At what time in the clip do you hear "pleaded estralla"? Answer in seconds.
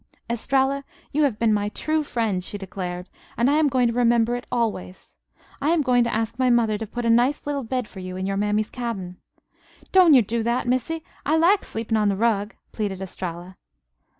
12.71-13.57